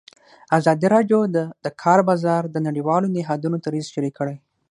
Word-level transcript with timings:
ازادي 0.57 0.87
راډیو 0.95 1.19
د 1.35 1.37
د 1.65 1.67
کار 1.81 1.99
بازار 2.09 2.41
د 2.49 2.57
نړیوالو 2.67 3.07
نهادونو 3.15 3.57
دریځ 3.65 3.85
شریک 3.93 4.13
کړی. 4.19 4.35